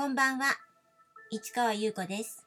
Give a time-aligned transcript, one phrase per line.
[0.00, 0.56] こんばんは、
[1.30, 2.46] 市川優子です。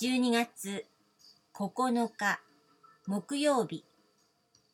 [0.00, 0.86] 12月
[1.52, 2.40] 9日
[3.08, 3.84] 木曜日、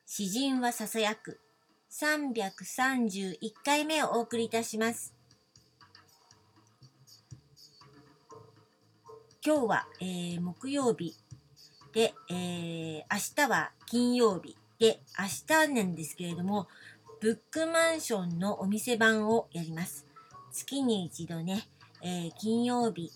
[0.04, 1.40] 詩人はささやく。
[1.90, 5.14] 331回目をお送りいたします。
[9.42, 11.14] 今日は、えー木曜日。
[11.94, 14.54] で、えー明日は金曜日。
[14.78, 15.24] で、明
[15.64, 16.68] 日なんですけれども、
[17.26, 20.06] ブックマンションのお店番をやります。
[20.52, 21.66] 月に一度ね、
[22.00, 23.10] えー金曜日、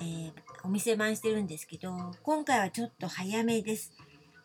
[0.00, 0.32] えー
[0.64, 3.92] お店番してるんですけど、今回はちょっと早めです。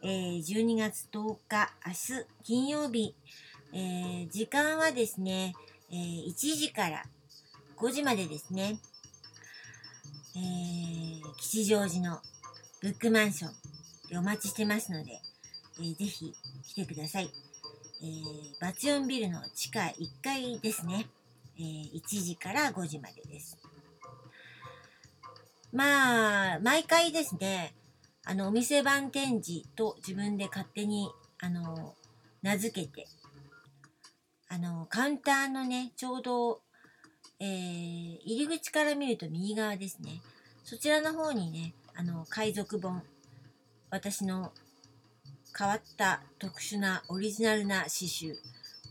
[0.04, 3.16] えー12月10日、明日、金曜日、
[3.72, 5.54] えー時間はですね、
[5.90, 7.06] えー1時から
[7.78, 8.82] 5時までですね、
[10.36, 12.20] えー吉祥寺の
[12.82, 13.52] ブックマンション
[14.10, 15.22] でお待ちしてますので、
[15.80, 16.34] えーぜひ
[16.68, 17.30] 来てください。
[18.02, 21.08] えーバチオンビルの地下1階ですね。
[21.58, 23.58] えー1時から5時までです。
[25.72, 27.74] まあ、毎回ですね、
[28.26, 31.94] あの、お店番展示と自分で勝手に、あの、
[32.42, 33.08] 名付けて、
[34.48, 36.62] あの、カウンターのね、ちょうど、
[37.40, 40.22] えー入り口から見ると右側ですね。
[40.64, 43.04] そちらの方にね、あの、海賊本、
[43.90, 44.54] 私の
[45.58, 48.36] 変わった特殊なオリジナルな刺繍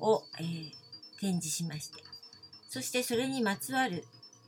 [0.01, 0.89] を、えー
[1.21, 2.03] 展示しまして。
[2.69, 4.05] そしてそれにまつわる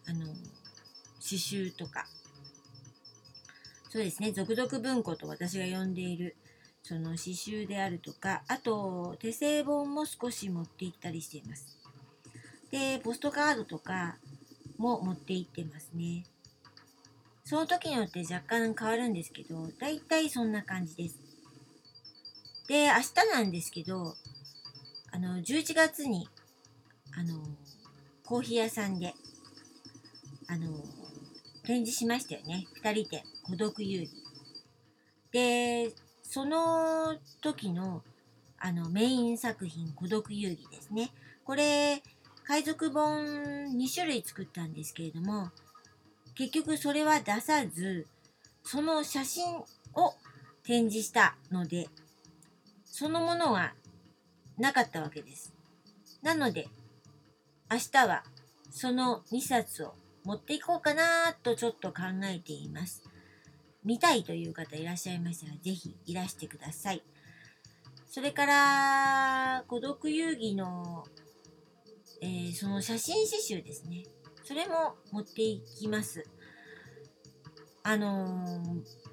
[0.08, 2.06] あの刺繍とか。
[3.91, 4.33] そうですね。
[4.33, 6.36] 続々文庫と私が呼んでいる
[6.83, 8.42] その刺繍であるとか。
[8.48, 11.77] あと手製本も少し持って行ったりしています。
[12.70, 14.16] でポストカードとか
[14.78, 16.25] も持って行ってますね。
[17.44, 21.30] その時によって若干変わるんですけどだいたいそんな感じです。
[22.70, 22.92] で、明
[23.25, 24.14] 日なんですけど、
[25.10, 26.28] あの、11月に、
[27.19, 27.42] あの、
[28.25, 29.12] コーヒー屋さんで、
[30.47, 30.69] あの、
[31.64, 32.69] 展示しましたよね。
[32.75, 34.12] 二人展、孤独遊戯。
[35.32, 35.92] で、
[36.22, 38.04] その時の、
[38.60, 41.10] あの、メイン作品、孤独遊戯ですね。
[41.44, 42.04] これ、
[42.44, 43.26] 海賊本
[43.75, 45.50] 2種類作ったんですけれども、
[46.37, 48.06] 結局それは出さず、
[48.62, 50.14] その写真を
[50.62, 51.88] 展示したので、
[52.91, 53.73] そのものが
[54.59, 55.55] なかったわけです。
[56.23, 56.69] なので、
[57.71, 58.25] 明日は
[58.71, 63.03] その2冊を持っていこうかなとちょっと考えています。
[63.84, 67.03] 見たいという方いらっしゃいましたら、ぜひいらしてください。
[68.06, 71.05] それから、孤独遊戯の、
[72.21, 74.03] えーその写真刺繍ですね。
[74.45, 76.27] それも持っていきます。
[77.83, 79.09] あのー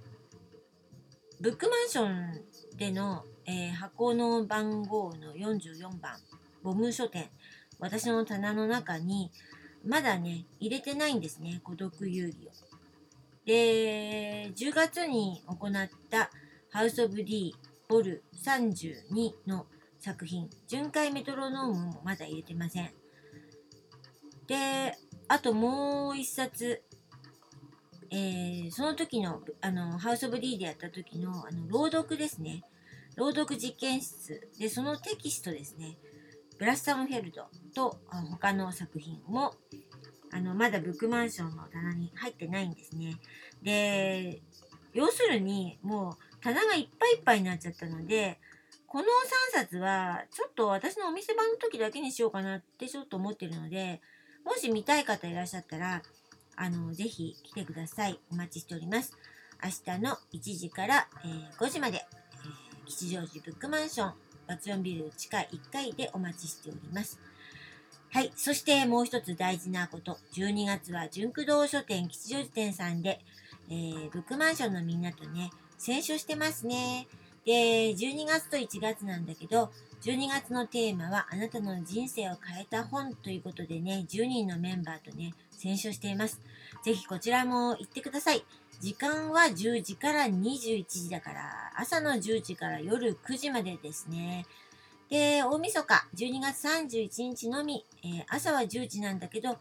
[1.40, 2.42] ブックマンション
[2.78, 6.18] での、えー箱の番号の44番
[6.64, 7.30] ボム書店。
[7.80, 9.32] 私の棚の中に
[9.86, 12.52] まだね入れてないんですね孤独遊戯を。
[13.46, 16.32] で10月に行った
[16.72, 17.52] ハウス・オブ・ディ
[17.88, 19.68] ボル32の
[20.00, 20.50] 作品。
[20.68, 22.90] 巡回メトロノームもまだ入れてません。
[24.48, 26.82] であともう一冊
[28.10, 32.64] えーその時のあのハウス・オブ・ディでやった時のあの朗読ですね。
[33.16, 34.48] 朗読実験室。
[34.60, 35.98] でそのテキストですね。
[36.58, 37.46] ブラッサムフェルド
[37.76, 38.00] と
[38.32, 39.54] 他の作品も
[40.32, 43.18] あのまだブックマンションの棚に入ってないんですね。
[43.62, 44.42] で
[44.94, 48.40] 要するにもう棚がいっぱいいっぱいになっちゃったので
[48.88, 54.02] この3冊はちょっと私のお店番の時だけにしようかなってちょっと思ってるので
[54.46, 56.02] もし見たい方いらっしゃったら
[56.58, 58.20] あのぜひ来てください。
[58.32, 59.16] お待ちしております。
[59.64, 64.14] 明日の1時から、えー5時まで、えー吉祥寺ブックマンション
[64.48, 67.20] バツヨンビル地下1階でお待ちしております。
[68.12, 68.32] はい。
[68.36, 70.18] そしてもう一つ大事なこと。
[70.34, 73.20] 12月は純駆動書店吉祥寺店さんで、
[73.70, 77.08] えーブックマンションのみんなとね選書してますね。
[77.46, 79.72] で12月と1月なんだけど
[80.02, 86.40] 12月のテーマはあなたの人生を変えた本ということでね10人のメンバーとね選書しています。
[86.84, 88.46] ぜひこちらも行ってください。
[88.80, 94.46] 時間は10時から21時だから朝の10時から夜9時までですね。
[95.10, 99.58] で大晦日12月31日のみ、えー朝は10時なんだけど、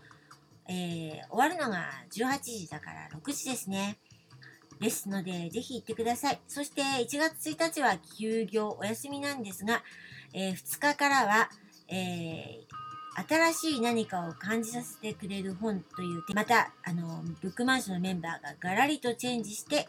[0.68, 3.96] えー終わるのが18時だから6時ですね。
[4.78, 6.40] ですのでぜひ行ってください。
[6.46, 9.82] そして1月1日は休業お休みなんですが、
[10.34, 11.48] え2日からは、
[11.88, 12.85] えー
[13.28, 19.88] 新しい何かを感じさせてくれる本というまたあのブックマンションのメンバーがガラリとチェンジして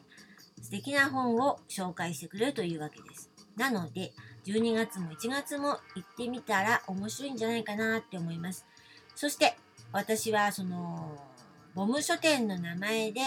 [0.61, 4.13] 素敵な本を紹介してくれるというわけですなので、
[4.45, 8.65] 12月も1月も行ってみたら面白いんじゃないかなって思います。
[9.15, 9.57] そして、
[9.91, 11.17] 私はその、
[11.73, 13.21] ボム書店の名前で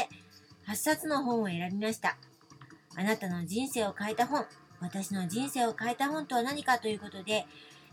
[0.68, 2.16] 8冊の本を選びました。
[2.96, 4.46] あなたの人生を変えた本、
[4.80, 7.44] 私の人生を変えた本とは何かということで、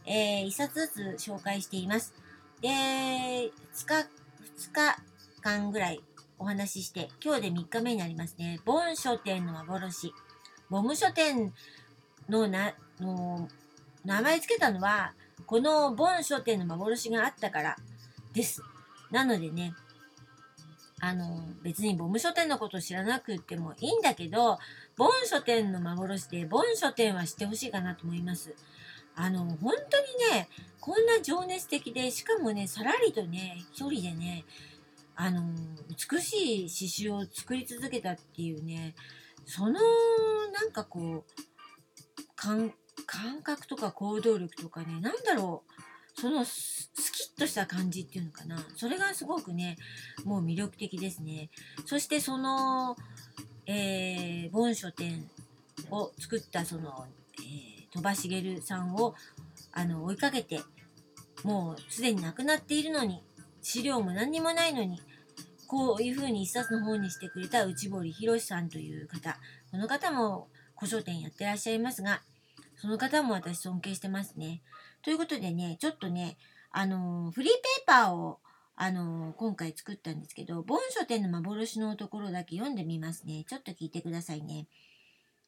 [0.07, 0.87] えー、1冊ず
[1.17, 2.13] つ紹介しています。
[2.61, 3.51] で、2
[3.85, 5.03] 日、2日
[5.41, 6.01] 間ぐらい
[6.39, 8.61] お話しして、今日で3日目になりますね。
[8.63, 10.13] ボン書店の幻。
[10.69, 11.53] ボム書店
[12.29, 13.49] のな、の、
[14.05, 15.13] 名前つけたのは、
[15.45, 17.75] このボン書店の幻があったから
[18.33, 18.63] です。
[19.11, 19.73] なのでね、
[20.99, 24.57] あの、別にボム書店のこと知らなくてもいいんだけど、
[24.95, 28.55] ボン書店の幻で、ボン書店は知ってほしいかなと思います。
[29.19, 29.99] あの、本当
[30.29, 30.47] にね、
[30.79, 34.45] こんな情熱的で、しかもね、さらりとね、一人でね、
[35.15, 35.41] あの、
[35.89, 38.93] 美しい刺繍を作り続けたっていうね、
[39.45, 39.73] その、
[40.53, 41.41] なんかこう、
[42.35, 42.71] 感
[43.41, 45.63] 覚とか行動力とかね、なんだろ
[46.15, 48.63] う、そのスキッとした感じっていうのかな。
[48.75, 49.77] それがすごくね、
[50.25, 51.49] もう魅力的ですね。
[51.85, 52.95] そしてその、
[53.65, 55.27] えー、本書店
[55.89, 57.07] を作ったその、
[57.91, 59.15] 鳥羽茂さんを
[59.71, 60.61] あの追いかけて、
[61.43, 63.23] もうすでに亡くなっているのに、
[63.61, 65.01] 資料も何にもないのに、
[65.67, 69.37] こういうふうに一冊の本にしてくれた内堀博さんという方。
[69.71, 70.47] この方も
[70.77, 72.21] 古書店やってらっしゃいますが、
[72.75, 74.61] その方も私尊敬してますね。
[75.01, 76.37] ということでね、ちょっとね、
[76.71, 78.39] あの、フリーペーパーを、
[78.75, 83.43] あの、今回作ったんですけど、ボン書店の幻のところだけ読んでみますね。
[83.47, 84.67] ちょっと聞いてくださいね。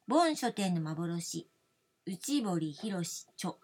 [0.08, 1.48] ボン書店の幻、
[2.06, 3.02] 内堀博
[3.36, 3.56] 著、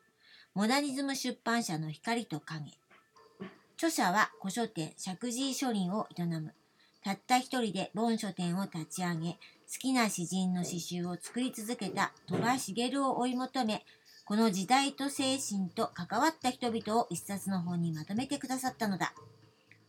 [0.55, 2.79] モダニズム出版社の光と影。
[3.77, 6.53] 著者は古書店、石神書林を営む。
[7.03, 9.39] たった一人でボン書店を立ち上げ、好
[9.81, 13.87] きな詩人の詩集を作り続けた鳥羽茂を追い求め、
[14.27, 19.15] この時代と精神と関わった人々を一冊の本にまとめてくださったのだ。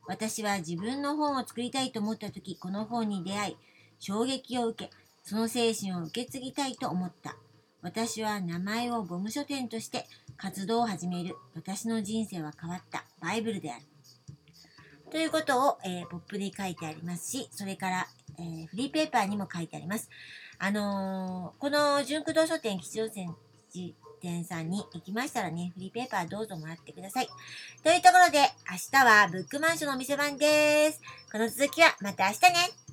[0.08, 3.58] 私は自分の本を作りたいと思った時、この本に出会い、
[4.00, 4.92] 衝撃を受け、
[5.24, 7.36] その精神を受け継ぎたいと思った。
[7.82, 10.06] 私は名前をボム書店として
[10.38, 11.36] 活動を始める。
[11.56, 13.06] 私の人生は変わった。
[13.22, 13.84] バイブルである。
[15.10, 18.08] ということを、えー、ポップに書いてありますし、それから、
[18.40, 20.10] えー、フリーペーパーにも書いてあります。
[20.60, 23.32] あのー、この純駆動書店吉祥寺
[24.20, 27.30] 店さんに行きましたらね、フリーペーパーどうぞもらってください。
[27.84, 28.40] というところで、
[28.70, 31.02] 明日はブックマンションのお店番です。
[31.32, 32.87] この続きはまた明日ね。